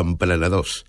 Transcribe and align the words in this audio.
Emprenedors. 0.00 0.84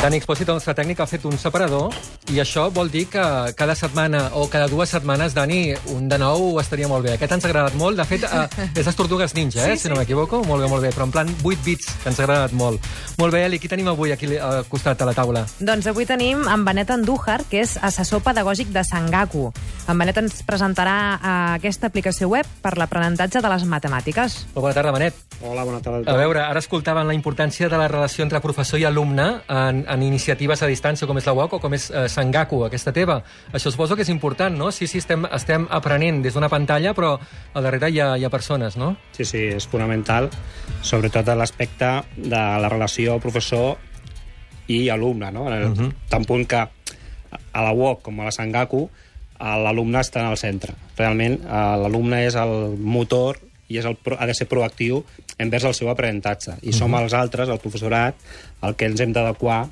Dani 0.00 0.16
Expósito, 0.16 0.52
el 0.52 0.56
nostre 0.56 0.72
tècnic, 0.72 0.96
ha 1.02 1.06
fet 1.06 1.26
un 1.28 1.34
separador 1.36 1.92
i 2.32 2.38
això 2.40 2.70
vol 2.72 2.88
dir 2.88 3.02
que 3.12 3.20
cada 3.58 3.74
setmana 3.76 4.30
o 4.38 4.46
cada 4.48 4.64
dues 4.70 4.88
setmanes, 4.88 5.34
Dani, 5.36 5.74
un 5.92 6.06
de 6.08 6.16
nou 6.16 6.56
estaria 6.62 6.88
molt 6.88 7.04
bé. 7.04 7.18
Aquest 7.18 7.34
ens 7.36 7.44
ha 7.44 7.50
agradat 7.50 7.74
molt. 7.76 7.98
De 8.00 8.06
fet, 8.08 8.24
eh, 8.24 8.68
és 8.80 8.86
les 8.86 8.96
Tortugues 8.96 9.34
Ninja, 9.36 9.66
eh, 9.66 9.76
Sí, 9.76 9.82
si 9.82 9.88
no 9.90 9.96
sí. 9.96 10.00
m'equivoco. 10.00 10.42
Molt 10.48 10.62
bé, 10.62 10.68
molt 10.70 10.82
bé. 10.82 10.90
Però 10.94 11.04
en 11.04 11.10
plan 11.10 11.28
8 11.44 11.58
bits, 11.66 11.90
que 12.02 12.08
ens 12.08 12.18
ha 12.18 12.22
agradat 12.22 12.52
molt. 12.52 12.80
Molt 13.18 13.32
bé, 13.34 13.44
Eli, 13.44 13.58
qui 13.58 13.68
tenim 13.68 13.88
avui 13.88 14.12
aquí 14.12 14.38
al 14.38 14.64
costat 14.70 14.98
de 14.98 15.04
la 15.04 15.12
taula? 15.12 15.44
Doncs 15.58 15.86
avui 15.86 16.06
tenim 16.06 16.48
en 16.48 16.64
Benet 16.64 16.90
Andújar, 16.90 17.44
que 17.50 17.60
és 17.60 17.76
assessor 17.82 18.22
pedagògic 18.22 18.68
de 18.72 18.82
Sangaku. 18.84 19.52
En 19.86 19.98
Benet 19.98 20.16
ens 20.16 20.42
presentarà 20.46 20.96
eh, 21.20 21.54
aquesta 21.58 21.88
aplicació 21.88 22.28
web 22.28 22.46
per 22.62 22.78
l'aprenentatge 22.78 23.42
de 23.42 23.48
les 23.52 23.64
matemàtiques. 23.68 24.46
Molt 24.54 24.62
bona 24.64 24.72
tarda, 24.74 24.92
Benet. 24.92 25.14
Hola, 25.42 25.64
bona 25.64 25.80
tarda. 25.80 26.04
A 26.10 26.16
veure, 26.16 26.40
ara 26.40 26.60
escoltàvem 26.60 27.06
la 27.06 27.14
importància 27.14 27.68
de 27.68 27.76
la 27.76 27.88
relació 27.88 28.22
entre 28.24 28.40
professor 28.40 28.78
i 28.78 28.84
alumne 28.84 29.42
en, 29.48 29.84
en 29.90 30.02
iniciatives 30.06 30.62
a 30.62 30.68
distància, 30.70 31.06
com 31.08 31.18
és 31.18 31.26
la 31.26 31.34
UOC 31.36 31.58
o 31.58 31.60
com 31.62 31.74
és 31.76 31.88
eh, 31.90 32.06
Sangaku, 32.08 32.62
aquesta 32.66 32.92
teva. 32.96 33.20
Això 33.52 33.72
suposo 33.72 33.96
que 33.98 34.06
és 34.06 34.12
important, 34.12 34.54
no? 34.56 34.70
Sí, 34.74 34.86
sí, 34.90 35.02
estem, 35.02 35.26
estem 35.34 35.66
aprenent 35.70 36.22
des 36.24 36.36
d'una 36.36 36.50
pantalla, 36.52 36.94
però 36.96 37.16
al 37.18 37.66
darrere 37.66 37.90
hi 37.90 38.00
ha, 38.00 38.12
hi 38.16 38.24
ha 38.24 38.32
persones, 38.32 38.78
no? 38.80 38.94
Sí, 39.16 39.26
sí, 39.28 39.44
és 39.56 39.66
fonamental, 39.70 40.30
sobretot 40.86 41.28
a 41.28 41.36
l'aspecte 41.38 41.92
de 42.16 42.42
la 42.64 42.70
relació 42.72 43.18
professor 43.22 43.76
i 44.70 44.88
alumne, 44.88 45.32
no? 45.34 45.44
Uh 45.50 45.70
-huh. 45.74 45.92
Tant 46.08 46.26
punt 46.26 46.46
que 46.46 46.56
a 47.52 47.62
la 47.62 47.72
UOC 47.72 48.02
com 48.02 48.20
a 48.20 48.24
la 48.24 48.32
Sangaku 48.32 48.88
eh, 49.40 49.44
l'alumne 49.64 49.98
està 49.98 50.20
en 50.20 50.30
el 50.30 50.36
centre. 50.36 50.74
Realment, 50.96 51.40
eh, 51.42 51.76
l'alumne 51.82 52.24
és 52.26 52.34
el 52.34 52.76
motor 52.78 53.38
i 53.70 53.78
és 53.78 53.86
el, 53.86 53.96
pro- 53.96 54.18
ha 54.18 54.26
de 54.26 54.34
ser 54.34 54.48
proactiu 54.50 55.04
envers 55.38 55.64
el 55.64 55.76
seu 55.78 55.90
aprenentatge. 55.92 56.58
I 56.66 56.74
som 56.76 56.94
els 56.98 57.14
altres, 57.14 57.48
el 57.48 57.62
professorat, 57.62 58.18
el 58.66 58.74
que 58.76 58.90
ens 58.90 59.00
hem 59.00 59.14
d'adequar 59.14 59.68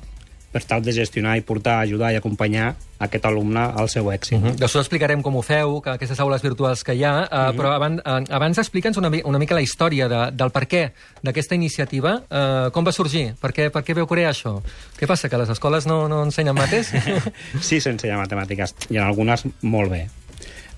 per 0.49 0.63
tal 0.65 0.81
de 0.81 0.89
gestionar 0.95 1.35
i 1.37 1.43
portar, 1.45 1.75
ajudar 1.83 2.09
i 2.09 2.15
acompanyar 2.17 2.71
aquest 2.99 3.25
alumne 3.29 3.61
al 3.77 3.87
seu 3.87 4.09
èxit. 4.11 4.39
Uh 4.39 4.47
-huh. 4.47 4.55
Després 4.57 4.81
explicarem 4.81 5.21
com 5.21 5.35
ho 5.35 5.41
feu, 5.41 5.79
que 5.81 5.91
aquestes 5.91 6.19
aules 6.19 6.41
virtuals 6.41 6.83
que 6.83 6.95
hi 6.95 7.03
ha, 7.03 7.21
uh, 7.21 7.55
però 7.55 7.75
abans, 7.75 8.01
uh, 8.01 8.33
abans 8.33 8.57
explica'ns 8.57 8.97
una, 8.97 9.11
una 9.25 9.37
mica 9.37 9.53
la 9.53 9.61
història 9.61 10.07
de, 10.09 10.31
del 10.31 10.49
per 10.49 10.67
què 10.67 10.91
d'aquesta 11.21 11.55
iniciativa. 11.55 12.23
Uh, 12.29 12.71
com 12.71 12.83
va 12.83 12.91
sorgir? 12.91 13.35
Per 13.39 13.51
què, 13.53 13.69
per 13.69 13.83
què 13.83 13.93
veu 13.93 14.07
crear 14.07 14.31
això? 14.31 14.61
Què 14.99 15.05
passa, 15.05 15.29
que 15.29 15.37
les 15.37 15.49
escoles 15.49 15.85
no, 15.85 16.07
no 16.07 16.23
ensenyen 16.23 16.55
mates? 16.55 16.91
Sí, 17.61 17.79
s'ensenya 17.79 18.17
matemàtiques, 18.17 18.73
i 18.89 18.97
en 18.97 19.03
algunes 19.03 19.45
molt 19.61 19.91
bé. 19.91 20.09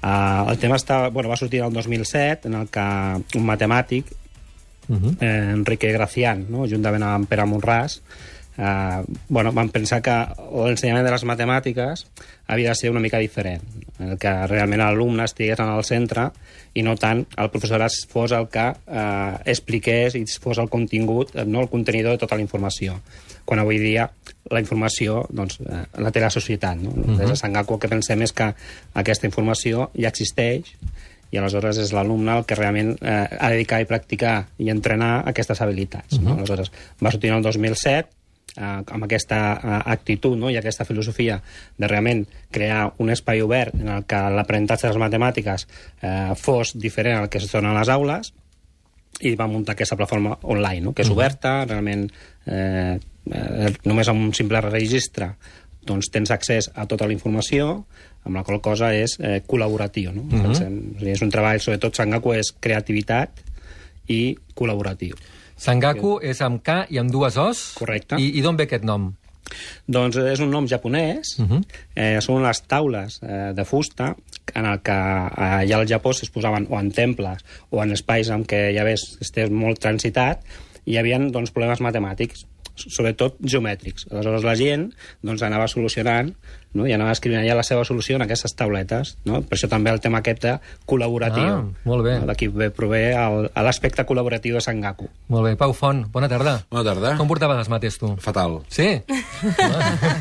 Uh, 0.01 0.49
el 0.49 0.57
tema 0.57 0.79
està, 0.79 1.09
bueno, 1.13 1.29
va 1.29 1.37
sortir 1.37 1.61
el 1.61 1.73
2007, 1.73 2.49
en 2.49 2.57
el 2.57 2.69
que 2.73 2.83
un 3.37 3.45
matemàtic, 3.45 4.09
uh 4.89 4.95
-huh. 4.95 5.15
eh, 5.21 5.51
Enrique 5.53 5.91
Gracián, 5.91 6.45
no? 6.49 6.65
juntament 6.67 7.03
amb 7.03 7.29
Pere 7.29 7.45
Monràs, 7.45 8.01
eh, 8.57 9.03
bueno, 9.29 9.51
van 9.51 9.69
pensar 9.69 10.01
que 10.01 10.15
l'ensenyament 10.51 11.05
de 11.05 11.11
les 11.11 11.23
matemàtiques 11.23 12.05
havia 12.47 12.69
de 12.69 12.75
ser 12.75 12.91
una 12.91 12.99
mica 12.99 13.17
diferent, 13.17 13.61
en 13.99 14.09
el 14.09 14.17
que 14.17 14.47
realment 14.47 14.81
l'alumne 14.81 15.23
estigués 15.23 15.59
en 15.59 15.69
el 15.69 15.83
centre 15.83 16.31
i 16.73 16.83
no 16.83 16.95
tant 16.95 17.25
el 17.37 17.49
professor 17.49 17.81
es 17.81 18.05
fos 18.09 18.31
el 18.31 18.47
que 18.49 18.73
eh, 18.87 19.35
expliqués 19.45 20.15
i 20.15 20.25
fos 20.25 20.57
el 20.57 20.69
contingut, 20.69 21.35
no 21.45 21.61
el 21.61 21.69
contenidor 21.69 22.11
de 22.11 22.17
tota 22.17 22.35
la 22.35 22.41
informació. 22.41 23.01
Quan 23.45 23.59
avui 23.59 23.79
dia 23.81 24.09
la 24.51 24.59
informació 24.59 25.25
doncs, 25.29 25.59
eh, 25.61 25.83
la 26.03 26.11
té 26.11 26.23
la 26.23 26.29
societat. 26.29 26.77
No? 26.77 26.91
Uh 26.91 27.05
-huh. 27.05 27.17
Des 27.17 27.29
de 27.29 27.35
Sangaku 27.35 27.73
el 27.73 27.79
que 27.79 27.87
pensem 27.87 28.21
és 28.21 28.33
que 28.33 28.53
aquesta 28.93 29.27
informació 29.27 29.91
ja 29.95 30.09
existeix 30.09 30.75
i 31.31 31.37
aleshores 31.37 31.77
és 31.77 31.93
l'alumne 31.93 32.37
el 32.37 32.45
que 32.45 32.55
realment 32.55 32.97
eh, 33.01 33.27
ha 33.39 33.49
de 33.49 33.53
dedicar 33.55 33.81
i 33.81 33.85
practicar 33.85 34.47
i 34.57 34.69
entrenar 34.69 35.23
aquestes 35.25 35.61
habilitats. 35.61 36.13
Uh 36.13 36.19
-huh. 36.19 36.23
no? 36.23 36.37
Aleshores, 36.37 36.71
va 37.03 37.11
sortir 37.11 37.29
en 37.29 37.37
el 37.37 37.43
2007 37.43 38.09
eh, 38.57 38.63
amb 38.63 39.03
aquesta 39.03 39.39
eh, 39.53 39.79
actitud 39.93 40.37
no? 40.37 40.49
i 40.49 40.57
aquesta 40.57 40.85
filosofia 40.85 41.41
de 41.77 41.87
realment 41.87 42.25
crear 42.51 42.93
un 42.97 43.09
espai 43.09 43.41
obert 43.41 43.75
en 43.75 43.87
el 43.87 44.05
que 44.05 44.21
l'aprenentatge 44.35 44.87
de 44.87 44.93
les 44.93 45.01
matemàtiques 45.01 45.67
eh, 46.01 46.33
fos 46.35 46.75
diferent 46.77 47.19
al 47.19 47.29
que 47.29 47.37
es 47.37 47.51
dona 47.51 47.71
a 47.71 47.79
les 47.79 47.89
aules 47.89 48.33
i 49.21 49.35
va 49.35 49.47
muntar 49.47 49.75
aquesta 49.75 49.95
plataforma 49.95 50.37
online, 50.41 50.81
no? 50.81 50.93
que 50.93 51.03
és 51.03 51.11
oberta, 51.11 51.65
realment 51.65 52.07
eh, 52.47 52.97
eh, 53.29 53.73
només 53.85 54.09
amb 54.11 54.29
un 54.29 54.33
simple 54.33 54.61
registre 54.61 55.33
doncs 55.87 56.11
tens 56.13 56.31
accés 56.31 56.69
a 56.77 56.85
tota 56.85 57.07
la 57.09 57.15
informació, 57.15 57.85
amb 58.25 58.37
la 58.37 58.43
qual 58.45 58.61
cosa 58.61 58.91
és 58.93 59.17
eh, 59.19 59.39
col·laboratiu. 59.47 60.11
No? 60.13 60.27
Pensem, 60.29 60.75
o 60.95 60.99
sigui, 60.99 61.13
és 61.15 61.23
un 61.25 61.31
treball, 61.33 61.61
sobretot 61.63 61.97
Sangaku, 61.97 62.35
és 62.37 62.53
creativitat 62.61 63.41
i 64.13 64.35
col·laboratiu. 64.57 65.17
Sangaku 65.61 66.19
és 66.25 66.41
amb 66.41 66.61
K 66.65 66.83
i 66.89 67.01
amb 67.01 67.13
dues 67.13 67.37
Os. 67.37 67.63
Correcte. 67.77 68.21
I, 68.21 68.37
i 68.37 68.45
d'on 68.45 68.57
ve 68.57 68.69
aquest 68.69 68.85
nom? 68.85 69.11
Doncs 69.91 70.17
és 70.31 70.39
un 70.41 70.51
nom 70.53 70.67
japonès, 70.69 71.35
uh 71.39 71.47
-huh. 71.47 71.63
eh, 71.95 72.21
són 72.21 72.43
les 72.43 72.61
taules 72.61 73.19
eh, 73.21 73.51
de 73.53 73.65
fusta 73.65 74.15
en 74.53 74.65
el 74.65 74.81
que 74.81 74.91
eh, 74.91 75.61
allà 75.61 75.75
al 75.79 75.87
Japó 75.87 76.11
es 76.11 76.29
posaven 76.29 76.67
o 76.69 76.79
en 76.79 76.91
temples 76.91 77.43
o 77.69 77.83
en 77.83 77.91
espais 77.91 78.29
en 78.29 78.45
què 78.45 78.73
ja 78.75 78.83
ves 78.83 79.17
estés 79.21 79.49
molt 79.49 79.79
transitat 79.79 80.43
i 80.85 80.93
hi 80.93 80.97
havia 80.97 81.19
doncs, 81.19 81.51
problemes 81.51 81.81
matemàtics 81.81 82.45
sobretot 82.75 83.37
geomètrics. 83.41 84.07
Aleshores 84.11 84.45
la 84.47 84.55
gent 84.59 84.89
doncs, 85.21 85.43
anava 85.45 85.67
solucionant 85.71 86.31
no? 86.73 86.85
i 86.87 86.93
anava 86.95 87.13
escrivint 87.15 87.41
allà 87.41 87.57
la 87.59 87.65
seva 87.67 87.83
solució 87.87 88.17
en 88.17 88.25
aquestes 88.25 88.55
tauletes. 88.57 89.15
No? 89.27 89.41
Per 89.45 89.57
això 89.57 89.69
també 89.71 89.91
el 89.93 90.01
tema 90.03 90.21
aquest 90.21 90.43
de 90.45 90.53
col·laboratiu. 90.89 91.47
Ah, 91.47 91.87
molt 91.87 92.05
bé. 92.07 92.17
D'aquí 92.27 92.49
ve 92.51 92.69
prové 92.75 93.01
l'aspecte 93.13 94.05
col·laboratiu 94.07 94.57
de 94.57 94.63
Sangaku. 94.63 95.09
Molt 95.33 95.49
bé, 95.49 95.55
Pau 95.59 95.75
Font, 95.77 96.05
bona 96.13 96.29
tarda. 96.31 96.59
Bona 96.71 96.85
tarda. 96.87 97.15
Com 97.19 97.29
portaves 97.31 97.61
els 97.63 97.71
mates, 97.71 97.99
tu? 98.01 98.13
Fatal. 98.21 98.61
Sí? 98.71 98.89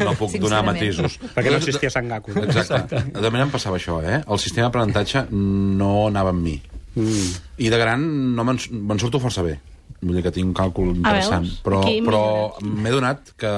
No 0.01 0.15
puc 0.17 0.33
donar 0.41 0.63
matisos. 0.65 1.19
Perquè 1.35 1.53
no 1.53 1.59
existia 1.61 1.91
Sangaku. 1.93 2.33
No? 2.35 2.47
Exacte. 2.49 3.03
De 3.13 3.29
manera 3.29 3.47
em 3.47 3.53
passava 3.53 3.77
això, 3.79 4.01
eh? 4.03 4.23
El 4.25 4.41
sistema 4.43 4.69
d'aprenentatge 4.69 5.27
no 5.31 5.93
anava 6.09 6.33
amb 6.35 6.43
mi. 6.45 6.57
Mm. 6.95 7.27
I 7.63 7.71
de 7.71 7.79
gran 7.79 8.07
no 8.37 8.47
me'n 8.47 9.03
surto 9.03 9.21
força 9.23 9.45
bé. 9.47 9.59
Vull 10.01 10.17
dir 10.17 10.23
que 10.25 10.33
tinc 10.33 10.49
un 10.49 10.55
càlcul 10.57 10.95
interessant. 10.95 11.45
veus? 11.45 11.59
Però, 11.65 11.81
Aquí 11.85 12.01
però 12.05 12.23
m'he 12.65 12.93
donat 12.93 13.35
que 13.41 13.51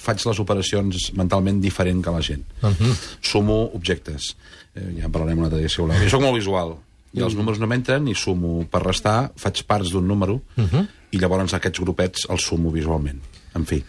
faig 0.00 0.24
les 0.26 0.40
operacions 0.40 1.10
mentalment 1.18 1.60
diferent 1.60 2.00
que 2.04 2.14
la 2.14 2.22
gent. 2.22 2.44
Uh 2.62 2.70
-huh. 2.70 2.94
Sumo 3.20 3.70
objectes. 3.74 4.36
Eh, 4.74 4.94
ja 4.98 5.04
en 5.04 5.12
parlarem 5.12 5.38
un 5.38 5.44
altre 5.44 5.58
dia, 5.58 5.68
si 5.68 5.80
voleu. 5.80 5.98
Jo 6.02 6.08
soc 6.08 6.22
molt 6.22 6.36
visual. 6.36 6.76
I 7.12 7.22
els 7.22 7.34
números 7.34 7.58
no 7.58 7.66
m'entren 7.66 8.06
i 8.08 8.14
sumo 8.14 8.64
per 8.70 8.84
restar, 8.84 9.32
faig 9.36 9.64
parts 9.66 9.90
d'un 9.90 10.06
número 10.06 10.40
uh 10.56 10.64
-huh. 10.64 10.86
i 11.10 11.18
llavors 11.18 11.54
aquests 11.54 11.80
grupets 11.80 12.26
els 12.30 12.42
sumo 12.42 12.70
visualment. 12.70 13.20
En 13.54 13.66
fi, 13.66 13.82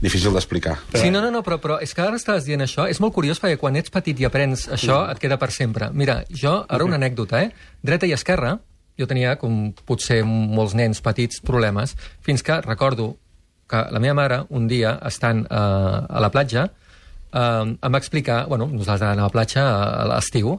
difícil 0.00 0.32
d'explicar. 0.32 0.76
Sí, 0.92 1.10
no, 1.10 1.20
no, 1.20 1.30
no, 1.30 1.42
però, 1.42 1.60
però 1.62 1.78
és 1.80 1.94
que 1.94 2.02
ara 2.02 2.16
estàs 2.16 2.44
dient 2.44 2.60
això. 2.60 2.88
És 2.90 3.00
molt 3.00 3.14
curiós 3.14 3.40
perquè 3.40 3.56
quan 3.56 3.76
ets 3.76 3.90
petit 3.90 4.18
i 4.20 4.24
aprens 4.24 4.68
això, 4.68 5.10
et 5.10 5.18
queda 5.18 5.38
per 5.38 5.52
sempre. 5.52 5.90
Mira, 5.92 6.24
jo, 6.28 6.64
ara 6.68 6.84
una 6.84 6.96
anècdota, 6.96 7.42
eh? 7.42 7.52
Dreta 7.82 8.06
i 8.06 8.12
esquerra, 8.12 8.58
jo 8.98 9.08
tenia, 9.10 9.34
com 9.40 9.72
potser 9.86 10.22
molts 10.24 10.76
nens 10.78 11.02
petits, 11.04 11.40
problemes, 11.44 11.96
fins 12.24 12.44
que 12.46 12.60
recordo 12.62 13.14
que 13.70 13.80
la 13.90 14.00
meva 14.00 14.14
mare, 14.14 14.40
un 14.54 14.68
dia, 14.68 14.98
estant 15.08 15.44
eh, 15.48 15.54
a 15.56 16.22
la 16.22 16.30
platja, 16.30 16.68
eh, 17.32 17.62
em 17.74 17.94
va 17.94 18.00
explicar... 18.00 18.44
Bueno, 18.50 18.68
nosaltres 18.70 19.08
anàvem 19.08 19.24
a 19.24 19.28
la 19.28 19.34
platja 19.34 19.64
a 19.66 20.08
l'estiu, 20.12 20.58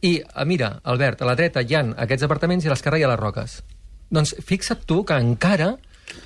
i, 0.00 0.16
eh, 0.20 0.44
mira, 0.48 0.80
Albert, 0.84 1.22
a 1.22 1.28
la 1.28 1.36
dreta 1.38 1.62
hi 1.62 1.76
han 1.76 1.94
aquests 2.06 2.26
apartaments 2.26 2.64
i 2.64 2.70
a 2.70 2.74
l'esquerra 2.74 2.98
hi 2.98 3.06
ha 3.06 3.12
les 3.12 3.20
roques. 3.20 3.60
Doncs 4.10 4.34
fixa't 4.46 4.84
tu 4.88 5.04
que 5.06 5.16
encara 5.20 5.76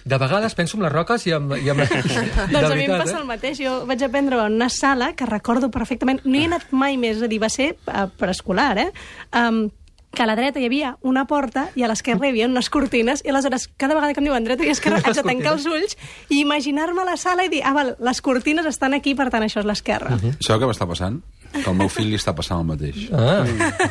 de 0.05 0.17
vegades 0.17 0.55
penso 0.57 0.79
en 0.79 0.87
les 0.87 0.93
roques 0.93 1.27
i 1.29 1.35
amb... 1.37 1.55
I 1.61 1.71
amb... 1.73 1.85
Doncs 2.55 2.71
a 2.71 2.75
mi 2.75 2.87
em 2.87 2.97
passa 2.97 3.19
eh? 3.19 3.21
el 3.21 3.29
mateix. 3.29 3.61
Jo 3.61 3.77
vaig 3.89 4.05
aprendre 4.07 4.41
en 4.47 4.59
una 4.61 4.71
sala 4.73 5.13
que 5.19 5.29
recordo 5.29 5.71
perfectament. 5.75 6.23
No 6.25 6.39
hi 6.39 6.45
he 6.45 6.51
anat 6.51 6.71
mai 6.73 6.97
més, 7.01 7.19
és 7.19 7.27
a 7.27 7.31
dir, 7.31 7.41
va 7.43 7.53
ser 7.53 7.75
eh, 7.75 8.07
preescolar, 8.21 8.73
eh? 8.87 8.91
Um, 9.37 9.67
que 10.15 10.23
a 10.23 10.27
la 10.27 10.37
dreta 10.37 10.61
hi 10.61 10.67
havia 10.69 10.95
una 11.03 11.27
porta 11.31 11.69
i 11.77 11.85
a 11.85 11.89
l'esquerra 11.91 12.29
hi 12.29 12.33
havia 12.33 12.49
unes 12.49 12.71
cortines 12.71 13.23
i 13.25 13.33
aleshores 13.33 13.69
cada 13.77 13.95
vegada 13.95 14.15
que 14.15 14.23
em 14.23 14.29
diuen 14.29 14.47
dreta 14.47 14.65
i 14.67 14.73
esquerra 14.73 15.01
haig 15.05 15.19
de 15.19 15.25
tancar 15.27 15.55
els 15.57 15.67
ulls 15.71 15.97
i 16.29 16.41
imaginar-me 16.41 17.05
la 17.05 17.17
sala 17.21 17.47
i 17.47 17.53
dir, 17.53 17.63
ah, 17.65 17.75
val, 17.77 17.95
les 17.99 18.23
cortines 18.25 18.67
estan 18.71 18.95
aquí, 18.95 19.15
per 19.19 19.29
tant, 19.35 19.45
això 19.45 19.61
és 19.61 19.69
l'esquerra. 19.69 20.15
Uh 20.15 20.23
-huh. 20.23 20.37
Sabeu 20.41 20.63
què 20.63 20.71
m'està 20.71 20.89
passant? 20.89 21.21
Que 21.53 21.69
al 21.71 21.77
meu 21.77 21.89
fill 21.89 22.09
li 22.11 22.17
està 22.17 22.35
passant 22.35 22.59
el 22.59 22.67
mateix. 22.67 23.11
Ah. 23.13 23.45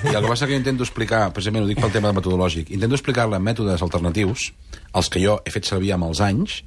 I 0.04 0.16
el 0.16 0.22
que 0.22 0.28
passa 0.28 0.46
que 0.46 0.52
jo 0.52 0.58
intento 0.58 0.84
explicar, 0.84 1.32
precisament 1.32 1.64
ho 1.64 1.68
dic 1.68 1.80
pel 1.80 1.92
tema 1.92 2.12
metodològic, 2.12 2.72
intento 2.72 2.96
explicar-le 2.96 3.40
mètodes 3.40 3.82
alternatius, 3.82 4.54
els 4.94 5.10
que 5.10 5.20
jo 5.20 5.42
he 5.46 5.50
fet 5.50 5.66
servir 5.66 5.94
amb 5.94 6.04
els 6.04 6.20
anys, 6.20 6.64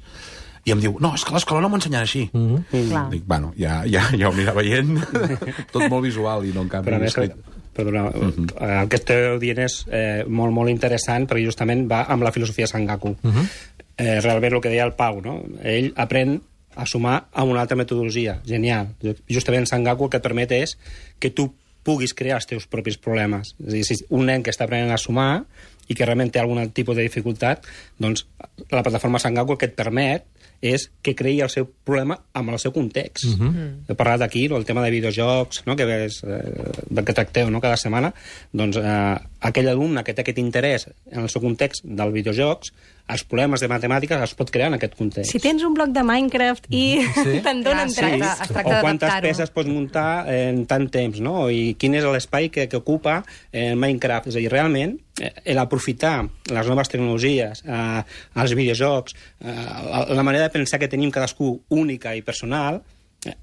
i 0.67 0.71
em 0.71 0.81
diu, 0.83 0.97
no, 0.99 1.13
és 1.15 1.23
que 1.23 1.31
l'escola 1.31 1.61
no 1.61 1.69
m'ensenyen 1.69 2.01
així. 2.01 2.29
Mm 2.33 2.55
-hmm. 2.71 3.09
Dic, 3.09 3.23
bueno, 3.25 3.53
ja, 3.57 3.83
ja, 3.85 4.01
ja 4.11 4.27
ho 4.27 4.33
anirà 4.33 4.53
veient. 4.53 4.99
Tot 5.73 5.87
molt 5.89 6.03
visual 6.03 6.45
i 6.45 6.51
no 6.51 6.61
en 6.61 6.69
canvi 6.69 6.91
Però 6.91 7.05
escrit. 7.05 7.31
Perdona, 7.77 8.07
uh 8.09 8.27
-huh. 8.27 8.81
el 8.81 8.89
que 8.89 8.97
esteu 8.97 9.39
dient 9.39 9.59
és 9.63 9.85
eh, 9.91 10.25
molt, 10.27 10.53
molt 10.53 10.69
interessant, 10.69 11.27
perquè 11.29 11.45
justament 11.45 11.87
va 11.89 12.03
amb 12.09 12.23
la 12.23 12.31
filosofia 12.31 12.67
Sangaku. 12.67 13.15
Uh 13.21 13.31
-huh. 13.33 13.47
eh, 13.97 14.19
realment 14.21 14.53
el 14.53 14.61
que 14.61 14.69
deia 14.69 14.85
el 14.85 14.93
Pau, 14.93 15.21
no? 15.21 15.43
ell 15.63 15.93
aprèn 15.95 16.41
a 16.75 16.85
sumar 16.85 17.27
amb 17.33 17.51
una 17.51 17.61
altra 17.61 17.77
metodologia. 17.77 18.41
Genial. 18.45 18.93
Justament 19.27 19.65
Sangaku 19.65 20.05
el 20.05 20.09
que 20.09 20.17
et 20.17 20.23
permet 20.23 20.51
és 20.51 20.77
que 21.19 21.29
tu 21.29 21.53
puguis 21.83 22.13
crear 22.13 22.37
els 22.37 22.45
teus 22.45 22.67
propis 22.67 22.97
problemes. 22.97 23.55
És 23.63 23.71
a 23.71 23.75
dir, 23.75 23.83
si 23.87 23.97
un 24.09 24.25
nen 24.25 24.43
que 24.43 24.51
està 24.51 24.67
aprenent 24.67 24.91
a 24.91 24.97
sumar 24.97 25.45
i 25.87 25.95
que 25.95 26.05
realment 26.05 26.29
té 26.31 26.39
algun 26.39 26.69
tipus 26.75 26.95
de 26.95 27.05
dificultat, 27.07 27.65
doncs 27.97 28.25
la 28.69 28.83
plataforma 28.83 29.19
Sangaku 29.23 29.55
el 29.55 29.57
que 29.57 29.69
et 29.71 29.75
permet 29.77 30.27
és 30.61 30.87
que 31.05 31.13
creï 31.15 31.41
el 31.45 31.51
seu 31.53 31.67
problema 31.85 32.17
amb 32.33 32.49
el 32.49 32.59
seu 32.59 32.73
context. 32.73 33.25
Uh 33.25 33.39
-huh. 33.39 33.71
He 33.87 33.95
parlat 33.95 34.21
aquí 34.21 34.45
el 34.45 34.65
tema 34.65 34.83
de 34.83 34.91
videojocs, 34.91 35.65
no? 35.65 35.75
que 35.75 36.05
és 36.05 36.23
eh, 36.23 37.03
que 37.05 37.13
tracteu 37.13 37.49
no? 37.49 37.61
cada 37.61 37.77
setmana, 37.77 38.13
doncs 38.51 38.77
eh, 38.77 39.17
aquell 39.39 39.69
alumne 39.69 40.03
que 40.03 40.13
té 40.13 40.21
aquest 40.21 40.37
interès 40.37 40.87
en 41.11 41.21
el 41.21 41.29
seu 41.29 41.41
context 41.41 41.83
dels 41.83 42.13
videojocs, 42.13 42.71
els 43.07 43.23
problemes 43.23 43.61
de 43.63 43.69
matemàtiques 43.71 44.21
es 44.21 44.33
pot 44.35 44.49
crear 44.51 44.67
en 44.67 44.73
aquest 44.73 44.95
context. 44.99 45.31
Si 45.31 45.39
tens 45.39 45.63
un 45.63 45.73
bloc 45.73 45.93
de 45.95 46.03
Minecraft 46.03 46.67
i 46.69 46.99
Sí. 47.23 47.39
te'n 47.43 47.63
donen 47.63 47.93
tres... 47.93 48.19
sí. 48.19 48.43
Es 48.43 48.51
tracta 48.51 48.79
o 48.79 48.81
quantes 48.81 49.13
peces 49.21 49.49
pots 49.49 49.69
muntar 49.69 50.27
en 50.33 50.65
tant 50.65 50.89
temps, 50.89 51.19
no? 51.23 51.49
I 51.49 51.75
quin 51.79 51.95
és 51.95 52.03
l'espai 52.03 52.49
que, 52.49 52.67
que 52.67 52.77
ocupa 52.77 53.23
eh, 53.51 53.75
Minecraft. 53.75 54.27
És 54.27 54.35
a 54.35 54.39
dir, 54.39 54.51
realment, 54.51 54.97
eh, 55.21 55.31
l'aprofitar 55.55 56.27
les 56.51 56.67
noves 56.67 56.89
tecnologies, 56.91 57.63
eh, 57.65 58.03
els 58.35 58.53
videojocs, 58.53 59.15
eh, 59.39 59.55
la, 59.87 60.05
la 60.19 60.23
manera 60.23 60.36
de 60.39 60.49
pensar 60.49 60.79
que 60.79 60.87
tenim 60.87 61.11
cadascú 61.11 61.61
única 61.69 62.15
i 62.15 62.21
personal, 62.21 62.81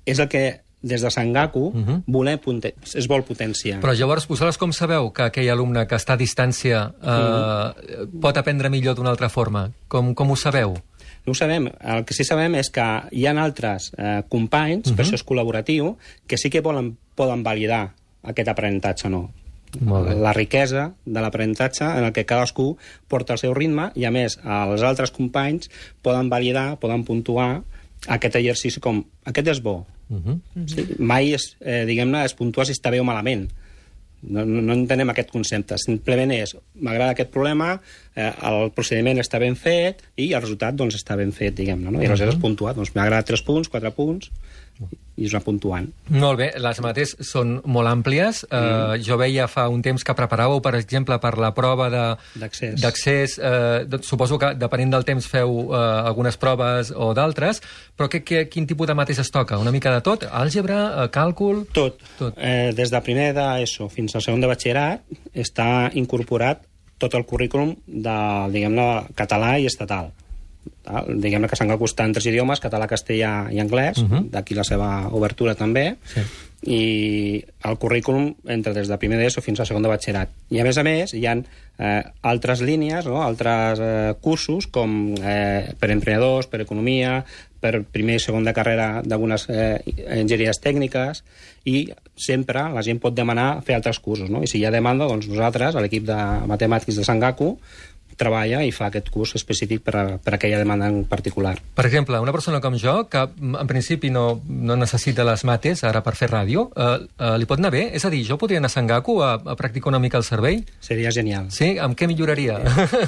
és 0.07 0.19
el 0.19 0.29
que 0.29 0.45
des 0.85 1.01
de 1.01 1.11
Sangaku 1.11 1.73
uh 1.73 1.75
-huh. 1.75 2.03
volem 2.07 2.39
ponte 2.39 2.75
es 2.95 3.09
vol 3.09 3.25
potenciar. 3.25 3.81
Però 3.81 3.95
llavors, 3.95 4.29
vosaltres 4.29 4.59
com 4.59 4.73
sabeu 4.73 5.13
que 5.13 5.23
aquell 5.23 5.51
alumne 5.51 5.87
que 5.87 5.97
està 5.97 6.13
a 6.13 6.17
distància 6.17 6.93
eh, 7.03 8.07
pot 8.21 8.37
aprendre 8.37 8.69
millor 8.69 8.95
d'una 8.95 9.11
altra 9.11 9.29
forma? 9.29 9.71
Com, 9.89 10.15
com 10.15 10.31
ho 10.31 10.37
sabeu? 10.37 10.75
No 11.27 11.31
ho 11.31 11.35
sabem. 11.35 11.71
El 11.81 12.05
que 12.05 12.15
sí 12.15 12.25
sabem 12.25 12.55
és 12.55 12.71
que 12.71 12.85
hi 13.13 13.27
ha 13.27 13.43
altres 13.43 13.93
eh, 13.97 14.23
companys, 14.29 14.87
uh 14.87 14.93
-huh. 14.93 14.97
per 14.97 15.05
això 15.05 15.15
és 15.15 15.25
col·laboratiu, 15.25 15.97
que 16.27 16.37
sí 16.37 16.51
que 16.51 16.61
volen, 16.61 16.97
poden 17.15 17.43
validar 17.43 17.95
aquest 18.23 18.49
aprenentatge 18.49 19.07
o 19.07 19.11
no. 19.11 19.31
La 19.81 20.33
riquesa 20.37 20.93
de 21.05 21.23
l'aprenentatge 21.23 21.87
en 21.87 22.05
el 22.07 22.13
que 22.15 22.27
cadascú 22.29 22.77
porta 23.11 23.35
el 23.35 23.43
seu 23.43 23.55
ritme 23.57 23.91
i, 23.99 24.05
a 24.07 24.13
més, 24.15 24.39
els 24.45 24.85
altres 24.87 25.11
companys 25.15 25.71
poden 26.03 26.31
validar, 26.31 26.77
poden 26.83 27.05
puntuar 27.05 27.49
aquest 28.07 28.39
exercici 28.41 28.83
com 28.85 29.03
aquest 29.25 29.49
és 29.57 29.63
bo. 29.63 29.85
Uh 30.11 30.21
-huh. 30.21 30.41
Sí, 30.67 30.87
mai, 30.99 31.33
es, 31.33 31.57
eh, 31.61 31.85
diguem-ne, 31.87 32.25
es 32.25 32.35
puntua 32.35 32.65
si 32.65 32.73
està 32.73 32.91
bé 32.91 33.01
o 33.01 33.05
malament. 33.05 33.51
No, 34.23 34.45
no, 34.45 34.63
no 34.63 34.73
entenem 34.73 35.11
aquest 35.11 35.31
concepte. 35.31 35.77
Simplement 35.79 36.31
és, 36.33 36.57
m'agrada 36.75 37.13
aquest 37.13 37.31
problema, 37.31 37.81
eh, 38.15 38.33
el 38.43 38.71
procediment 38.71 39.19
està 39.19 39.39
ben 39.39 39.57
fet 39.57 40.03
i 40.17 40.33
el 40.33 40.41
resultat 40.41 40.75
doncs, 40.75 40.95
està 40.95 41.17
ben 41.17 41.33
fet, 41.33 41.55
diguem-ne. 41.55 41.91
No? 41.91 42.03
I 42.03 42.07
aleshores 42.07 42.37
puntuar, 42.37 42.75
doncs 42.75 42.95
m'agrada 42.95 43.23
3 43.23 43.43
punts, 43.43 43.69
4 43.69 43.91
punts, 43.91 44.31
i 45.17 45.29
va 45.31 45.41
puntuant. 45.45 45.87
Molt 46.11 46.39
bé, 46.41 46.49
les 46.59 46.81
mates 46.83 47.15
són 47.23 47.61
molt 47.71 47.87
àmplies. 47.87 48.43
Mm. 48.51 48.57
Uh, 48.59 48.97
jo 49.05 49.19
veia 49.21 49.47
fa 49.51 49.69
un 49.71 49.83
temps 49.83 50.03
que 50.05 50.15
preparàveu, 50.17 50.61
per 50.65 50.75
exemple, 50.75 51.19
per 51.23 51.37
la 51.39 51.53
prova 51.55 51.89
de- 51.91 52.17
D'accés. 52.41 52.81
doncs 53.87 54.09
suposo 54.11 54.39
que, 54.39 54.55
depenent 54.59 54.91
del 54.91 55.05
temps, 55.05 55.27
feu 55.31 55.69
uh, 55.69 55.77
algunes 56.07 56.37
proves 56.37 56.91
o 56.91 57.13
d'altres, 57.15 57.63
però 57.97 58.09
que, 58.11 58.25
que, 58.27 58.49
quin 58.49 58.67
tipus 58.67 58.87
de 58.91 58.95
mates 58.95 59.19
es 59.23 59.31
toca? 59.31 59.59
Una 59.59 59.71
mica 59.71 59.93
de 59.95 60.01
tot? 60.03 60.27
Àlgebra, 60.27 61.05
uh, 61.05 61.09
càlcul... 61.15 61.67
Tot. 61.73 62.01
Tot. 62.19 62.35
Eh, 62.39 62.73
des 62.75 62.91
de 62.91 63.01
primer 63.01 63.33
d'ESO 63.37 63.89
fins 63.89 64.15
al 64.15 64.23
segon 64.23 64.41
de 64.43 64.51
batxillerat 64.51 65.03
està 65.35 65.91
incorporat 65.95 66.65
tot 66.99 67.15
el 67.15 67.25
currículum 67.27 67.75
de, 67.87 68.19
diguem-ne, 68.55 69.07
català 69.19 69.59
i 69.59 69.67
estatal. 69.67 70.13
Val? 70.85 71.07
Diguem-ne 71.21 71.49
que 71.49 71.57
Sangaku 71.59 71.89
està 71.89 72.05
en 72.07 72.13
tres 72.17 72.27
idiomes, 72.29 72.61
català, 72.63 72.89
castellà 72.91 73.51
i 73.53 73.61
anglès, 73.61 73.99
uh 74.03 74.09
-huh. 74.09 74.31
d'aquí 74.31 74.55
la 74.55 74.65
seva 74.65 75.09
obertura 75.11 75.55
també, 75.55 75.97
Sí. 76.05 76.21
i 76.67 77.45
el 77.65 77.79
currículum 77.79 78.35
entra 78.47 78.73
des 78.73 78.89
de 78.89 78.99
primer 78.99 79.19
d'ESO 79.19 79.43
fins 79.43 79.61
a 79.61 79.67
segon 79.67 79.83
de 79.83 79.89
batxillerat. 79.89 80.29
I 80.51 80.61
a 80.61 80.65
més 80.65 80.79
a 80.79 80.83
més 80.83 81.13
hi 81.13 81.27
ha 81.27 81.37
eh, 81.79 82.03
altres 82.23 82.61
línies, 82.61 83.05
no? 83.07 83.23
altres 83.23 83.79
eh, 83.81 84.15
cursos 84.21 84.67
com 84.67 85.15
eh, 85.23 85.75
per 85.79 85.91
emprenedors, 85.91 86.47
per 86.47 86.61
economia, 86.61 87.25
per 87.61 87.83
primer 87.83 88.17
i 88.17 88.21
segon 88.21 88.45
de 88.45 88.53
carrera 88.53 89.03
d'algunes 89.05 89.47
eh, 89.49 89.81
enginyeries 90.07 90.61
tècniques 90.61 91.23
i 91.65 91.89
sempre 92.15 92.69
la 92.75 92.83
gent 92.83 93.01
pot 93.01 93.15
demanar 93.15 93.63
fer 93.65 93.75
altres 93.75 93.99
cursos, 93.99 94.29
no? 94.31 94.43
I 94.43 94.47
si 94.47 94.59
hi 94.59 94.65
ha 94.65 94.71
demanda, 94.71 95.07
doncs 95.09 95.29
nosaltres, 95.29 95.75
l'equip 95.75 96.05
de 96.05 96.19
matemàtics 96.47 96.97
de 96.97 97.05
Sangaku, 97.05 97.59
treballa 98.19 98.63
i 98.65 98.73
fa 98.75 98.89
aquest 98.91 99.11
curs 99.15 99.35
específic 99.39 99.83
per 99.85 99.95
a, 99.97 100.05
per 100.19 100.35
a 100.35 100.39
aquella 100.39 100.59
demanda 100.61 100.89
en 100.91 101.05
particular. 101.09 101.57
Per 101.75 101.87
exemple, 101.87 102.21
una 102.21 102.33
persona 102.33 102.61
com 102.65 102.77
jo, 102.81 102.97
que 103.11 103.27
mm, 103.27 103.61
en 103.63 103.71
principi 103.71 104.11
no, 104.11 104.41
no 104.47 104.77
necessita 104.77 105.27
les 105.27 105.45
mates 105.45 105.85
ara 105.85 106.03
per 106.05 106.15
fer 106.19 106.31
ràdio, 106.31 106.69
eh, 106.75 107.07
eh, 107.19 107.35
li 107.39 107.49
pot 107.51 107.63
anar 107.63 107.73
bé? 107.75 107.89
És 107.97 108.05
a 108.05 108.13
dir, 108.13 108.25
jo 108.27 108.39
podria 108.41 108.61
anar 108.63 108.73
a 108.73 108.75
Sangaku 108.75 109.19
a, 109.23 109.35
a 109.39 109.57
practicar 109.59 109.93
una 109.93 110.03
mica 110.03 110.19
el 110.21 110.27
servei? 110.27 110.63
Seria 110.85 111.13
genial. 111.15 111.51
Sí? 111.55 111.75
Amb 111.79 111.99
què 111.99 112.09
milloraria? 112.11 112.61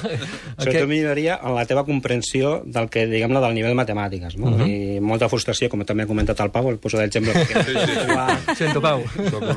Sobretot 0.62 0.88
milloraria 0.90 1.38
en 1.42 1.56
la 1.56 1.66
teva 1.68 1.84
comprensió 1.86 2.60
del 2.64 2.90
que, 2.92 3.06
diguem-ne, 3.10 3.40
del 3.42 3.56
nivell 3.56 3.74
de 3.74 3.80
matemàtiques, 3.80 4.36
no? 4.40 4.52
Uh 4.52 4.60
-huh. 4.60 4.68
I 4.68 5.00
molta 5.00 5.28
frustració, 5.28 5.68
com 5.68 5.84
també 5.84 6.04
ha 6.04 6.10
comentat 6.10 6.40
el 6.40 6.50
Pau, 6.50 6.70
el 6.70 6.78
poso 6.78 6.98
d'exemple 6.98 7.32
perquè 7.32 7.62
ho 8.06 8.18
ha, 8.18 8.54
Sento, 8.54 8.80
Pau. 8.80 9.02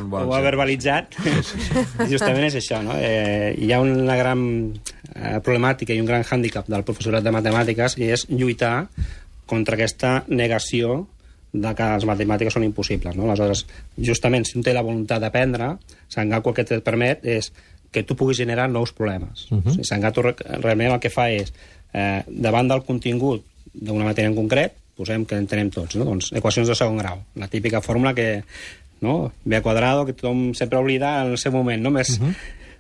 Bon 0.10 0.28
ho 0.28 0.36
ha 0.36 0.42
verbalitzat. 0.42 1.16
Justament 2.12 2.46
és 2.50 2.56
això, 2.60 2.82
no? 2.84 2.96
Eh, 2.98 3.56
hi 3.58 3.72
ha 3.74 3.82
una 3.82 4.16
gran 4.20 4.42
eh, 5.16 5.39
problemàtica 5.46 5.94
i 5.94 6.02
un 6.02 6.06
gran 6.10 6.24
hàndicap 6.24 6.68
del 6.68 6.84
professorat 6.84 7.24
de 7.24 7.32
matemàtiques 7.32 7.98
és 7.98 8.26
lluitar 8.30 8.88
contra 9.50 9.76
aquesta 9.76 10.24
negació 10.28 11.08
de 11.52 11.72
que 11.74 11.86
les 11.96 12.06
matemàtiques 12.06 12.54
són 12.54 12.64
impossibles. 12.64 13.16
No? 13.18 13.26
Aleshores, 13.26 13.66
justament, 13.98 14.46
si 14.46 14.58
un 14.58 14.64
té 14.64 14.74
la 14.74 14.84
voluntat 14.86 15.22
d'aprendre, 15.22 15.78
Sangaku 16.08 16.52
el 16.52 16.56
que 16.60 16.66
et 16.68 16.84
permet 16.86 17.26
és 17.26 17.52
que 17.92 18.04
tu 18.06 18.16
puguis 18.16 18.38
generar 18.38 18.70
nous 18.70 18.92
problemes. 18.94 19.48
Uh 19.50 19.58
-huh. 19.58 19.68
o 19.68 19.72
sigui, 19.72 19.84
Sangaku 19.84 20.22
re- 20.22 20.36
realment 20.62 20.94
el 20.94 21.00
que 21.00 21.10
fa 21.10 21.32
és, 21.32 21.52
eh, 21.94 22.24
davant 22.28 22.68
del 22.70 22.84
contingut 22.84 23.44
d'una 23.74 24.06
matèria 24.06 24.30
en 24.30 24.36
concret, 24.36 24.74
posem 24.96 25.26
que 25.26 25.36
entenem 25.36 25.70
tots, 25.72 25.96
no? 25.96 26.06
doncs, 26.06 26.32
equacions 26.34 26.68
de 26.68 26.76
segon 26.76 26.98
grau, 26.98 27.24
la 27.36 27.48
típica 27.48 27.82
fórmula 27.82 28.14
que, 28.14 28.44
no? 29.02 29.32
b 29.46 29.62
quadrado, 29.62 30.06
que 30.06 30.14
tothom 30.14 30.54
sempre 30.54 30.78
oblida 30.78 31.24
en 31.24 31.32
el 31.32 31.38
seu 31.38 31.52
moment, 31.52 31.82
no? 31.82 31.90
Més, 31.90 32.20
uh 32.20 32.28
-huh. 32.28 32.34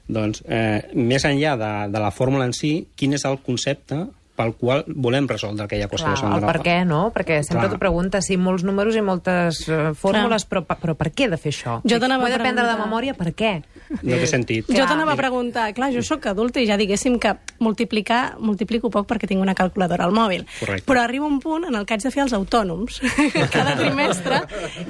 Doncs, 0.10 0.42
eh, 0.50 0.90
més 0.98 1.26
enllà 1.30 1.56
de, 1.60 1.74
de 1.94 2.02
la 2.02 2.10
fórmula 2.12 2.48
en 2.50 2.56
si, 2.58 2.74
quin 2.98 3.14
és 3.14 3.26
el 3.30 3.38
concepte 3.46 4.08
pel 4.40 4.54
qual 4.56 4.86
volem 4.88 5.28
resoldre 5.28 5.66
aquella 5.68 5.90
equació 5.90 6.08
Clar, 6.08 6.16
de 6.16 6.22
segon 6.22 6.36
el 6.38 6.46
per 6.48 6.62
què, 6.64 6.76
no? 6.88 7.00
Perquè 7.12 7.42
sempre 7.44 7.66
Clar. 7.66 7.74
t'ho 7.74 7.80
preguntes, 7.82 8.28
sí, 8.30 8.38
molts 8.40 8.64
números 8.64 8.96
i 8.96 9.04
moltes 9.04 9.60
uh, 9.68 9.90
fórmules, 10.00 10.46
però, 10.48 10.64
però 10.70 10.96
per 11.00 11.10
què 11.12 11.28
he 11.28 11.32
de 11.34 11.40
fer 11.42 11.52
això? 11.52 11.76
Jo 11.84 12.00
t'anava 12.00 12.30
a 12.30 12.32
d'aprendre 12.32 12.64
de 12.70 12.78
memòria, 12.80 13.16
per 13.20 13.34
què? 13.36 13.52
No 14.00 14.16
té 14.16 14.30
sentit. 14.32 14.72
Jo 14.72 14.86
t'anava 14.88 15.18
a 15.18 15.20
preguntar, 15.20 15.68
clar, 15.76 15.92
jo 15.92 16.04
sóc 16.06 16.30
adulta 16.32 16.64
i 16.64 16.70
ja 16.70 16.80
diguéssim 16.80 17.20
que 17.20 17.36
multiplicar, 17.60 18.22
multiplico 18.40 18.92
poc 18.94 19.10
perquè 19.10 19.28
tinc 19.28 19.44
una 19.44 19.58
calculadora 19.60 20.08
al 20.08 20.16
mòbil. 20.16 20.48
Correcte. 20.62 20.88
Però 20.88 21.04
arriba 21.04 21.28
un 21.28 21.42
punt 21.44 21.68
en 21.68 21.76
el 21.76 21.84
que 21.84 21.98
haig 21.98 22.08
de 22.08 22.14
fer 22.16 22.24
els 22.24 22.38
autònoms 22.38 23.02
cada 23.56 23.76
trimestre 23.76 24.46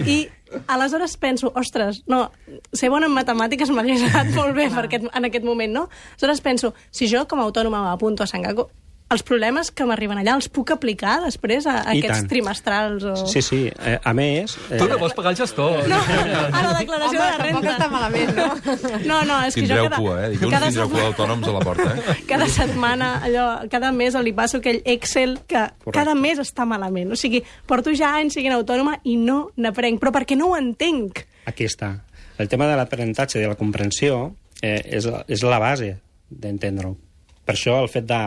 i 0.06 0.22
aleshores 0.68 1.16
penso, 1.18 1.52
ostres, 1.56 2.04
no, 2.08 2.32
ser 2.74 2.90
bona 2.90 3.10
en 3.10 3.16
matemàtiques 3.16 3.72
m'hagués 3.74 4.06
anat 4.10 4.34
molt 4.36 4.56
bé 4.58 4.70
per 4.74 4.86
aquest, 4.88 5.10
en 5.14 5.30
aquest 5.30 5.46
moment, 5.46 5.74
no? 5.74 5.88
Aleshores 6.18 6.42
penso, 6.46 6.74
si 6.92 7.10
jo 7.12 7.26
com 7.28 7.42
a 7.42 7.48
autònoma 7.48 7.84
m'apunto 7.86 8.24
a 8.24 8.30
Sangaku, 8.30 8.70
els 9.10 9.24
problemes 9.26 9.72
que 9.74 9.86
m'arriben 9.90 10.20
allà 10.22 10.36
els 10.38 10.46
puc 10.54 10.70
aplicar 10.76 11.16
després 11.24 11.66
a, 11.66 11.80
a 11.82 11.94
I 11.98 12.02
aquests 12.04 12.20
tant. 12.20 12.28
trimestrals 12.30 13.06
o... 13.10 13.14
Sí, 13.32 13.42
sí. 13.42 13.60
Eh, 13.74 13.96
a 14.06 14.14
més... 14.14 14.54
Eh, 14.70 14.78
Tu 14.78 14.86
no 14.90 15.00
vols 15.02 15.16
pagar 15.18 15.32
el 15.34 15.40
gestor. 15.40 15.80
No, 15.90 15.98
a 15.98 16.62
la 16.62 16.74
declaració 16.78 17.18
de 17.18 17.26
la 17.26 17.38
tampoc 17.40 17.64
renda. 17.66 17.74
està 17.74 17.88
malament, 17.90 18.36
no? 18.38 18.48
No, 19.10 19.18
no, 19.26 19.40
és 19.48 19.56
que 19.58 19.64
Tindreu 19.64 19.84
jo 19.84 19.90
cada, 19.90 19.98
cua, 20.04 20.18
eh? 20.26 20.30
Dilluns 20.36 20.54
cada, 20.54 20.70
tindreu 20.70 20.92
cua 20.94 21.06
d'autònoms 21.08 21.50
a 21.50 21.56
la 21.56 21.64
porta, 21.66 21.88
eh? 21.96 22.16
cada 22.32 22.48
setmana, 22.54 23.10
allò, 23.26 23.48
cada 23.74 23.92
mes 23.96 24.20
li 24.22 24.36
passo 24.38 24.62
aquell 24.62 24.82
Excel 24.86 25.40
que 25.50 25.64
Correcte. 25.66 25.96
cada 25.98 26.14
mes 26.14 26.44
està 26.46 26.68
malament. 26.70 27.10
O 27.10 27.18
sigui, 27.18 27.42
porto 27.66 27.90
ja 27.98 28.14
anys 28.20 28.38
siguent 28.38 28.54
autònoma 28.60 29.00
i 29.10 29.18
no 29.18 29.50
n'aprenc, 29.58 29.98
però 30.04 30.14
perquè 30.20 30.38
no 30.38 30.52
ho 30.52 30.58
entenc. 30.60 31.24
Aquí 31.50 31.66
està. 31.66 31.96
El 32.38 32.48
tema 32.48 32.70
de 32.70 32.78
l'aprenentatge 32.78 33.42
i 33.42 33.44
de 33.44 33.50
la 33.52 33.58
comprensió 33.60 34.36
eh, 34.62 34.78
és, 34.86 35.10
és 35.28 35.42
la 35.50 35.58
base 35.60 35.96
d'entendre-ho. 36.30 36.94
Per 37.44 37.56
això 37.58 37.80
el 37.82 37.90
fet 37.90 38.06
de, 38.06 38.20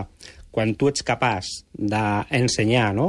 quan 0.52 0.76
tu 0.78 0.90
ets 0.92 1.04
capaç 1.06 1.48
d'ensenyar 1.72 2.92
no, 2.96 3.08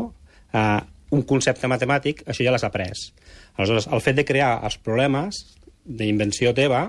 eh, 0.55 0.79
un 1.13 1.25
concepte 1.29 1.69
matemàtic, 1.69 2.23
això 2.25 2.45
ja 2.45 2.53
l'has 2.53 2.65
après. 2.65 2.89
Aleshores, 3.57 3.89
el 3.91 4.01
fet 4.01 4.17
de 4.17 4.25
crear 4.25 4.55
els 4.65 4.79
problemes 4.81 5.43
d'invenció 5.83 6.55
teva, 6.57 6.87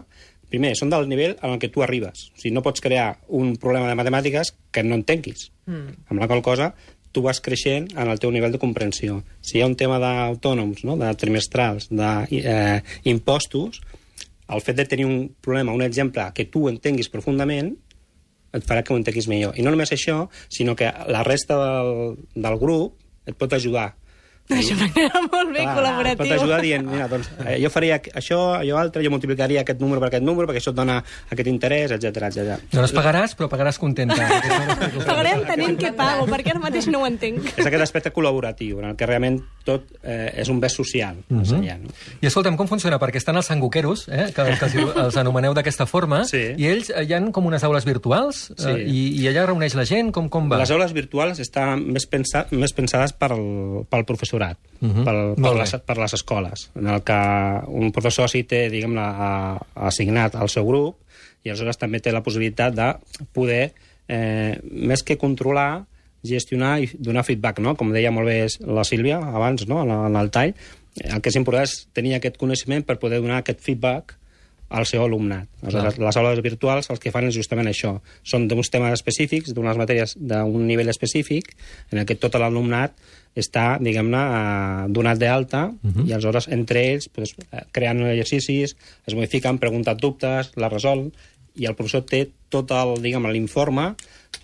primer, 0.48 0.72
són 0.78 0.92
del 0.92 1.08
nivell 1.10 1.34
en 1.40 1.56
el 1.56 1.60
que 1.60 1.70
tu 1.72 1.82
arribes. 1.84 2.28
O 2.32 2.38
sigui, 2.38 2.54
no 2.54 2.62
pots 2.64 2.82
crear 2.84 3.18
un 3.28 3.56
problema 3.60 3.90
de 3.90 3.98
matemàtiques 3.98 4.54
que 4.72 4.84
no 4.86 4.96
entenguis. 5.00 5.50
Mm. 5.66 6.06
Amb 6.12 6.22
la 6.22 6.28
qual 6.30 6.44
cosa, 6.46 6.70
tu 7.14 7.22
vas 7.22 7.40
creixent 7.42 7.90
en 7.94 8.10
el 8.10 8.20
teu 8.22 8.32
nivell 8.34 8.54
de 8.54 8.60
comprensió. 8.62 9.20
Si 9.42 9.58
hi 9.58 9.62
ha 9.62 9.70
un 9.70 9.76
tema 9.78 10.00
d'autònoms, 10.02 10.84
no? 10.86 10.96
de 11.00 11.10
trimestrals, 11.18 11.90
d'impostos, 11.90 13.82
el 14.54 14.60
fet 14.60 14.76
de 14.76 14.86
tenir 14.88 15.06
un 15.08 15.18
problema, 15.40 15.72
un 15.72 15.82
exemple 15.82 16.26
que 16.36 16.46
tu 16.50 16.66
entenguis 16.68 17.08
profundament, 17.12 17.72
et 18.54 18.64
farà 18.66 18.84
que 18.84 18.94
ho 18.94 19.00
entenguis 19.00 19.28
millor. 19.30 19.58
I 19.58 19.66
no 19.66 19.74
només 19.74 19.92
això, 19.94 20.24
sinó 20.52 20.76
que 20.78 20.90
la 21.10 21.24
resta 21.26 21.58
del, 21.58 22.16
del 22.34 22.58
grup 22.62 22.96
et 23.26 23.36
pot 23.38 23.52
ajudar. 23.56 23.92
Això 24.52 24.74
m'agrada 24.76 25.22
molt 25.24 25.54
bé, 25.54 25.62
Clar, 25.62 25.74
col·laboratiu. 25.78 26.20
Pot 26.20 26.32
ajudar 26.36 26.58
dient, 26.60 26.84
mira, 26.84 27.06
doncs, 27.08 27.30
eh, 27.46 27.54
jo 27.62 27.70
faria 27.72 27.96
això, 28.20 28.40
allò 28.58 28.76
altre, 28.76 29.00
jo 29.00 29.08
multiplicaria 29.14 29.62
aquest 29.64 29.80
número 29.80 30.02
per 30.02 30.10
aquest 30.10 30.26
número, 30.26 30.44
perquè 30.50 30.60
això 30.60 30.74
et 30.74 30.76
dona 30.76 30.98
aquest 31.32 31.48
interès, 31.48 31.94
etc 31.96 32.28
etc. 32.28 32.58
Llavors 32.74 32.92
pagaràs, 32.92 33.36
però 33.38 33.48
pagaràs 33.48 33.80
contenta. 33.80 34.20
Pagarem 35.08 35.46
tenint 35.48 35.80
què 35.80 35.94
pago, 35.96 36.28
perquè 36.28 36.52
ara 36.52 36.60
mateix 36.60 36.90
no 36.92 37.00
ho 37.00 37.08
entenc. 37.08 37.54
És 37.54 37.64
aquest 37.64 37.86
aspecte 37.86 38.12
col·laboratiu, 38.12 38.82
en 38.84 38.90
el 38.92 39.00
que 39.00 39.08
realment 39.08 39.40
tot 39.64 39.82
eh, 40.02 40.30
és 40.36 40.48
un 40.52 40.60
bé 40.60 40.68
social. 40.68 41.16
Uh 41.30 41.38
-huh. 41.40 41.58
allà, 41.58 41.78
no? 41.78 41.88
I 42.20 42.26
escolta'm, 42.26 42.56
com 42.56 42.68
funciona? 42.68 42.98
Perquè 42.98 43.16
estan 43.16 43.36
els 43.36 43.46
sanguqueros, 43.46 44.08
eh, 44.08 44.26
que, 44.34 44.42
que 44.58 44.64
els, 44.66 44.74
els 44.96 45.16
anomeneu 45.16 45.54
d'aquesta 45.54 45.86
forma, 45.86 46.24
Sí. 46.24 46.52
i 46.56 46.66
ells 46.66 46.90
eh, 46.90 47.04
hi 47.08 47.12
han 47.14 47.32
com 47.32 47.46
unes 47.46 47.64
aules 47.64 47.84
virtuals, 47.84 48.52
Sí. 48.56 48.68
eh, 48.68 48.84
i, 48.86 49.22
i 49.22 49.28
allà 49.28 49.46
reuneix 49.46 49.74
la 49.74 49.84
gent, 49.84 50.12
com, 50.12 50.28
com 50.28 50.48
va? 50.48 50.58
Les 50.58 50.70
aules 50.70 50.92
virtuals 50.92 51.38
estan 51.40 51.84
més, 51.92 52.06
pensa, 52.06 52.46
més 52.50 52.72
pensades 52.72 53.12
pel, 53.12 53.84
pel 53.88 54.04
professorat, 54.04 54.56
uh 54.80 54.86
Mhm. 54.86 54.94
-huh. 55.00 55.04
pel, 55.04 55.42
per, 55.42 55.54
les, 55.56 55.76
per 55.86 55.96
les 55.98 56.12
escoles, 56.12 56.70
en 56.76 56.86
el 56.86 57.02
que 57.02 57.60
un 57.68 57.90
professor 57.90 58.28
sí 58.28 58.44
té, 58.44 58.68
diguem 58.70 58.94
assignat 59.74 60.34
al 60.34 60.48
seu 60.48 60.66
grup 60.66 60.96
i 61.44 61.50
aleshores 61.50 61.78
també 61.78 62.00
té 62.00 62.12
la 62.12 62.22
possibilitat 62.22 62.74
de 62.74 62.94
poder, 63.32 63.72
eh, 64.08 64.58
més 64.70 65.02
que 65.02 65.16
controlar, 65.16 65.84
gestionar 66.24 66.78
i 66.82 66.90
donar 66.98 67.24
feedback, 67.26 67.60
no? 67.60 67.76
com 67.76 67.92
deia 67.94 68.12
molt 68.14 68.30
bé 68.30 68.38
la 68.66 68.84
Sílvia 68.84 69.20
abans, 69.20 69.68
no? 69.68 69.82
en, 69.84 69.92
en 70.10 70.18
el 70.20 70.32
tall, 70.34 70.54
el 71.02 71.20
que 71.20 71.32
és 71.32 71.38
important 71.38 71.66
és 71.66 71.80
tenir 71.94 72.14
aquest 72.16 72.38
coneixement 72.40 72.84
per 72.86 73.00
poder 73.02 73.20
donar 73.22 73.42
aquest 73.42 73.62
feedback 73.64 74.16
al 74.74 74.86
seu 74.86 75.04
alumnat. 75.04 75.46
Aleshores, 75.62 75.98
les 76.02 76.16
aules 76.18 76.40
virtuals 76.42 76.88
el 76.90 76.98
que 77.02 77.12
fan 77.14 77.28
és 77.28 77.36
justament 77.36 77.68
això. 77.70 77.98
Són 78.26 78.48
d'uns 78.50 78.70
temes 78.72 78.94
específics, 78.96 79.52
d'unes 79.54 79.78
matèries 79.78 80.16
d'un 80.18 80.64
nivell 80.66 80.90
específic, 80.90 81.52
en 81.92 82.00
el 82.02 82.08
que 82.08 82.16
tot 82.18 82.34
l'alumnat 82.40 82.96
està, 83.38 83.76
diguem-ne, 83.82 84.22
eh, 84.38 84.88
donat 84.94 85.18
d'alta, 85.18 85.66
uh 85.70 85.90
-huh. 85.90 86.06
i 86.08 86.12
aleshores 86.12 86.48
entre 86.48 86.82
ells 86.92 87.08
pues, 87.08 87.34
eh, 87.52 87.62
creen 87.72 88.02
exercicis, 88.06 88.76
es 89.06 89.14
modifiquen, 89.14 89.58
pregunten 89.58 89.96
dubtes, 89.96 90.52
la 90.56 90.68
resol, 90.68 91.12
i 91.56 91.66
el 91.66 91.74
professor 91.74 92.02
té 92.02 92.30
tot 92.50 92.70
el, 92.74 92.96
diguem 93.02 93.26
l'informe, 93.30 93.94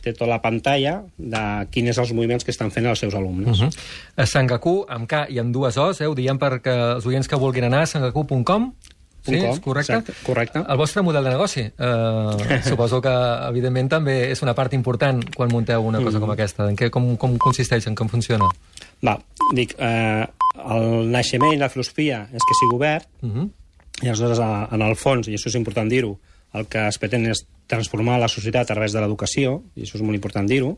té 0.03 0.13
tota 0.13 0.27
la 0.31 0.41
pantalla 0.43 1.03
de 1.19 1.67
quins 1.71 1.95
són 1.97 2.05
els 2.05 2.13
moviments 2.15 2.45
que 2.45 2.51
estan 2.55 2.71
fent 2.71 2.87
els 2.87 2.99
seus 2.99 3.15
alumnes. 3.15 3.61
Uh 3.61 3.67
-huh. 3.67 3.79
A 4.17 4.27
Sangaku, 4.27 4.85
amb 4.89 5.07
K 5.09 5.27
i 5.29 5.39
amb 5.39 5.53
dues 5.53 5.77
O's, 5.77 6.01
eh, 6.01 6.07
ho 6.07 6.15
diem 6.15 6.39
perquè 6.39 6.95
els 6.97 7.07
oients 7.07 7.29
que 7.29 7.37
vulguin 7.37 7.65
anar 7.65 7.83
a 7.83 7.87
sangaku.com, 7.87 8.73
Sí, 9.23 9.35
és 9.35 9.61
correcte? 9.61 9.93
exacte, 9.93 10.13
correcte. 10.25 10.63
El 10.67 10.77
vostre 10.79 11.03
model 11.03 11.23
de 11.25 11.31
negoci, 11.31 11.61
eh, 11.61 11.73
suposo 12.65 13.03
que, 13.03 13.11
evidentment, 13.51 13.89
també 13.91 14.31
és 14.31 14.41
una 14.43 14.55
part 14.55 14.73
important 14.73 15.23
quan 15.37 15.51
munteu 15.53 15.83
una 15.85 16.01
cosa 16.03 16.19
com 16.19 16.31
aquesta. 16.31 16.67
En 16.71 16.75
què, 16.77 16.89
com, 16.89 17.17
com 17.19 17.37
consisteix, 17.37 17.87
en 17.87 17.95
com 17.95 18.09
funciona? 18.09 18.47
Va, 19.05 19.19
dic, 19.55 19.75
eh, 19.79 20.27
el 20.71 21.11
naixement 21.11 21.53
i 21.53 21.59
la 21.59 21.69
filosofia 21.69 22.23
és 22.33 22.41
que 22.49 22.55
sigui 22.61 22.77
obert, 22.77 23.09
Uh 23.23 23.29
-huh. 23.31 23.51
i 24.03 24.07
aleshores, 24.09 24.39
a- 24.39 24.69
en 24.73 24.81
el 24.83 24.97
fons, 24.97 25.29
i 25.29 25.35
això 25.35 25.49
és 25.49 25.55
important 25.55 25.89
dir-ho, 25.91 26.19
el 26.55 26.67
que 26.67 26.87
es 26.89 26.99
pretén 26.99 27.27
és 27.31 27.45
transformar 27.71 28.19
la 28.19 28.29
societat 28.29 28.71
a 28.71 28.75
través 28.75 28.93
de 28.93 29.03
l'educació, 29.03 29.61
i 29.77 29.87
això 29.87 29.99
és 29.99 30.05
molt 30.05 30.19
important 30.19 30.49
dir-ho. 30.49 30.77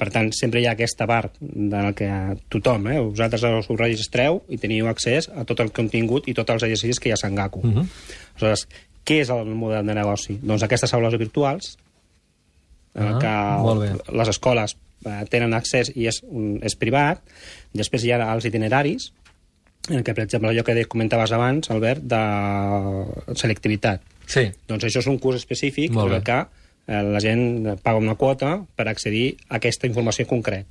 Per 0.00 0.08
tant, 0.12 0.30
sempre 0.36 0.60
hi 0.60 0.66
ha 0.68 0.74
aquesta 0.76 1.06
part 1.08 1.36
en 1.44 1.70
la 1.72 1.92
que 1.96 2.08
tothom, 2.52 2.88
eh, 2.88 2.98
vosaltres 3.00 3.44
us 3.44 3.68
registreu 3.78 4.42
i 4.48 4.58
teniu 4.60 4.88
accés 4.88 5.28
a 5.28 5.44
tot 5.48 5.60
el 5.60 5.72
contingut 5.76 6.28
i 6.28 6.34
tots 6.34 6.56
els 6.56 6.64
exercicis 6.68 7.00
que 7.00 7.10
hi 7.10 7.12
ha 7.12 7.18
a 7.20 7.22
Sangaku. 7.22 7.60
Uh 7.60 7.74
-huh. 7.74 7.86
Aleshores, 8.34 8.66
què 9.04 9.20
és 9.20 9.30
el 9.30 9.54
model 9.54 9.86
de 9.86 9.94
negoci? 9.94 10.38
Doncs 10.42 10.62
aquestes 10.62 10.94
aules 10.94 11.16
virtuals, 11.18 11.76
en 12.94 13.06
Ah, 13.06 13.18
que 13.22 14.12
les 14.12 14.28
escoles 14.28 14.76
eh, 15.04 15.24
tenen 15.30 15.54
accés 15.54 15.92
i 15.94 16.08
és, 16.10 16.22
és 16.62 16.76
privat. 16.76 17.22
Després 17.72 18.04
hi 18.04 18.12
ha 18.12 18.20
els 18.32 18.44
itineraris, 18.44 19.12
en 19.88 19.96
el 19.96 20.04
que, 20.04 20.12
per 20.14 20.24
exemple, 20.24 20.50
allò 20.50 20.62
que 20.64 20.84
comentaves 20.86 21.32
abans, 21.32 21.70
Albert, 21.70 22.02
de 22.02 23.34
selectivitat. 23.34 24.02
Sí. 24.30 24.46
Doncs 24.68 24.84
això 24.86 25.00
és 25.02 25.08
un 25.10 25.18
curs 25.18 25.40
específic 25.40 25.90
en 26.06 26.12
el 26.20 26.22
que 26.22 26.38
eh, 26.86 27.02
la 27.02 27.20
gent 27.20 27.76
paga 27.82 27.98
una 27.98 28.14
quota 28.14 28.60
per 28.76 28.88
accedir 28.88 29.36
a 29.48 29.56
aquesta 29.58 29.86
informació 29.90 30.24
en 30.26 30.28
concret. 30.30 30.66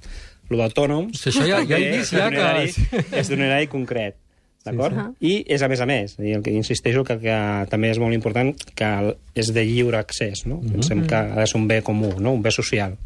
Lo 0.49 0.57
d'autònoms... 0.57 1.19
Sí, 1.19 1.29
això 1.29 1.45
ja- 1.45 1.63
ja 1.67 1.77
he 1.77 1.91
vist 1.97 2.13
és 2.13 2.19
ja 2.19 2.29
que- 2.29 2.39
És 3.19 3.29
d'un 3.29 3.41
horari 3.45 3.67
concret. 3.67 4.15
D'acord? 4.65 4.95
I 5.23 5.45
és 5.47 5.61
a 5.63 5.69
més 5.71 5.79
a 5.79 5.85
més, 5.87 6.17
i 6.19 6.33
el 6.35 6.41
que 6.43 6.51
insisteixo 6.51 7.03
que, 7.07 7.15
que 7.21 7.35
també 7.71 7.89
és 7.93 7.99
molt 8.01 8.13
important, 8.13 8.51
que 8.75 8.89
és 9.33 9.53
de 9.55 9.63
lliure 9.65 9.97
accés, 9.97 10.45
no? 10.45 10.59
Pensem 10.61 11.05
que 11.07 11.15
ha 11.15 11.35
de 11.39 11.45
ser 11.47 11.55
un 11.61 11.67
bé 11.67 11.81
comú, 11.81 12.11
no? 12.19 12.33
un 12.33 12.41
bé 12.43 12.51
social. 12.51 12.97